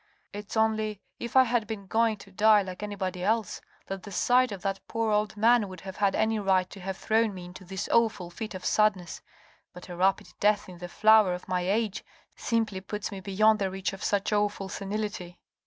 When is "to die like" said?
2.17-2.81